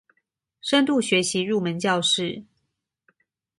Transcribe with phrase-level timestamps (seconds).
[0.61, 2.43] 深度學習入門教室